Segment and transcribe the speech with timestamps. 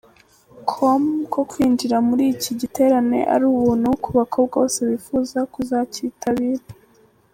[0.69, 1.03] com
[1.33, 6.63] ko kwinjira muri iki giterane ari ubuntu ku bakobwa bose bifuza kuzacyitabira.